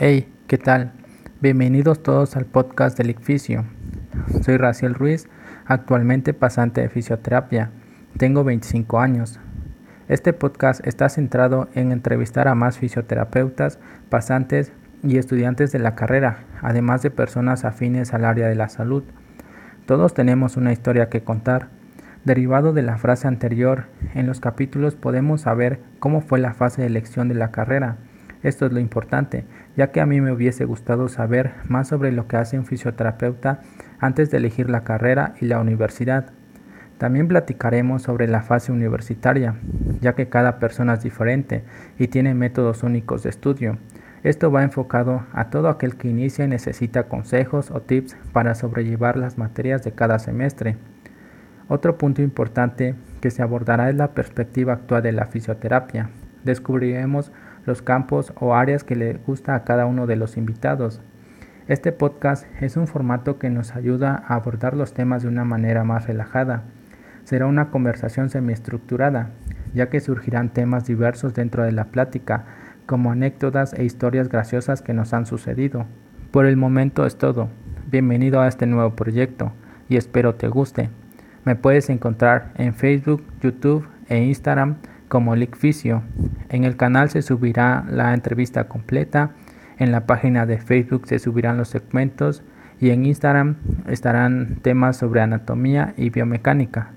Hey, 0.00 0.32
¿qué 0.46 0.58
tal? 0.58 0.92
Bienvenidos 1.40 2.04
todos 2.04 2.36
al 2.36 2.44
podcast 2.44 2.96
del 2.96 3.10
ICFISIO. 3.10 3.64
Soy 4.42 4.56
Raciel 4.56 4.94
Ruiz, 4.94 5.26
actualmente 5.66 6.34
pasante 6.34 6.82
de 6.82 6.88
fisioterapia. 6.88 7.72
Tengo 8.16 8.44
25 8.44 9.00
años. 9.00 9.40
Este 10.06 10.32
podcast 10.32 10.86
está 10.86 11.08
centrado 11.08 11.68
en 11.74 11.90
entrevistar 11.90 12.46
a 12.46 12.54
más 12.54 12.78
fisioterapeutas, 12.78 13.80
pasantes 14.08 14.72
y 15.02 15.18
estudiantes 15.18 15.72
de 15.72 15.80
la 15.80 15.96
carrera, 15.96 16.44
además 16.62 17.02
de 17.02 17.10
personas 17.10 17.64
afines 17.64 18.14
al 18.14 18.24
área 18.24 18.46
de 18.46 18.54
la 18.54 18.68
salud. 18.68 19.02
Todos 19.86 20.14
tenemos 20.14 20.56
una 20.56 20.70
historia 20.70 21.08
que 21.08 21.24
contar. 21.24 21.70
Derivado 22.24 22.72
de 22.72 22.82
la 22.82 22.98
frase 22.98 23.26
anterior, 23.26 23.86
en 24.14 24.28
los 24.28 24.38
capítulos 24.38 24.94
podemos 24.94 25.40
saber 25.40 25.80
cómo 25.98 26.20
fue 26.20 26.38
la 26.38 26.54
fase 26.54 26.82
de 26.82 26.86
elección 26.86 27.26
de 27.26 27.34
la 27.34 27.50
carrera 27.50 27.96
esto 28.42 28.66
es 28.66 28.72
lo 28.72 28.80
importante, 28.80 29.44
ya 29.78 29.92
que 29.92 30.00
a 30.00 30.06
mí 30.06 30.20
me 30.20 30.32
hubiese 30.32 30.64
gustado 30.64 31.08
saber 31.08 31.52
más 31.68 31.86
sobre 31.86 32.10
lo 32.10 32.26
que 32.26 32.36
hace 32.36 32.58
un 32.58 32.66
fisioterapeuta 32.66 33.60
antes 34.00 34.28
de 34.28 34.38
elegir 34.38 34.68
la 34.68 34.82
carrera 34.82 35.34
y 35.40 35.44
la 35.44 35.60
universidad. 35.60 36.32
También 36.98 37.28
platicaremos 37.28 38.02
sobre 38.02 38.26
la 38.26 38.42
fase 38.42 38.72
universitaria, 38.72 39.54
ya 40.00 40.16
que 40.16 40.28
cada 40.28 40.58
persona 40.58 40.94
es 40.94 41.04
diferente 41.04 41.62
y 41.96 42.08
tiene 42.08 42.34
métodos 42.34 42.82
únicos 42.82 43.22
de 43.22 43.30
estudio. 43.30 43.78
Esto 44.24 44.50
va 44.50 44.64
enfocado 44.64 45.22
a 45.32 45.48
todo 45.48 45.68
aquel 45.68 45.94
que 45.94 46.08
inicia 46.08 46.44
y 46.44 46.48
necesita 46.48 47.04
consejos 47.04 47.70
o 47.70 47.80
tips 47.80 48.16
para 48.32 48.56
sobrellevar 48.56 49.16
las 49.16 49.38
materias 49.38 49.84
de 49.84 49.92
cada 49.92 50.18
semestre. 50.18 50.76
Otro 51.68 51.98
punto 51.98 52.20
importante 52.20 52.96
que 53.20 53.30
se 53.30 53.42
abordará 53.42 53.90
es 53.90 53.94
la 53.94 54.12
perspectiva 54.12 54.72
actual 54.72 55.04
de 55.04 55.12
la 55.12 55.26
fisioterapia. 55.26 56.10
Descubriremos 56.42 57.30
los 57.64 57.82
campos 57.82 58.32
o 58.40 58.54
áreas 58.54 58.84
que 58.84 58.96
le 58.96 59.14
gusta 59.14 59.54
a 59.54 59.64
cada 59.64 59.86
uno 59.86 60.06
de 60.06 60.16
los 60.16 60.36
invitados. 60.36 61.00
Este 61.66 61.92
podcast 61.92 62.46
es 62.62 62.76
un 62.76 62.86
formato 62.86 63.38
que 63.38 63.50
nos 63.50 63.76
ayuda 63.76 64.22
a 64.26 64.36
abordar 64.36 64.74
los 64.74 64.94
temas 64.94 65.22
de 65.22 65.28
una 65.28 65.44
manera 65.44 65.84
más 65.84 66.06
relajada. 66.06 66.62
Será 67.24 67.46
una 67.46 67.70
conversación 67.70 68.30
semiestructurada, 68.30 69.30
ya 69.74 69.90
que 69.90 70.00
surgirán 70.00 70.48
temas 70.48 70.86
diversos 70.86 71.34
dentro 71.34 71.64
de 71.64 71.72
la 71.72 71.84
plática, 71.86 72.46
como 72.86 73.12
anécdotas 73.12 73.74
e 73.74 73.84
historias 73.84 74.30
graciosas 74.30 74.80
que 74.80 74.94
nos 74.94 75.12
han 75.12 75.26
sucedido. 75.26 75.84
Por 76.30 76.46
el 76.46 76.56
momento 76.56 77.04
es 77.04 77.18
todo. 77.18 77.50
Bienvenido 77.90 78.40
a 78.40 78.48
este 78.48 78.66
nuevo 78.66 78.96
proyecto 78.96 79.52
y 79.90 79.96
espero 79.96 80.36
te 80.36 80.48
guste. 80.48 80.88
Me 81.44 81.54
puedes 81.54 81.90
encontrar 81.90 82.52
en 82.56 82.74
Facebook, 82.74 83.22
YouTube 83.42 83.86
e 84.08 84.22
Instagram 84.22 84.76
como 85.08 85.36
Licficio. 85.36 86.02
En 86.48 86.64
el 86.64 86.76
canal 86.76 87.10
se 87.10 87.22
subirá 87.22 87.84
la 87.90 88.14
entrevista 88.14 88.68
completa, 88.68 89.32
en 89.78 89.92
la 89.92 90.06
página 90.06 90.46
de 90.46 90.58
Facebook 90.58 91.06
se 91.06 91.18
subirán 91.18 91.56
los 91.56 91.68
segmentos 91.68 92.42
y 92.80 92.90
en 92.90 93.06
Instagram 93.06 93.56
estarán 93.88 94.58
temas 94.62 94.96
sobre 94.96 95.20
anatomía 95.20 95.94
y 95.96 96.10
biomecánica. 96.10 96.92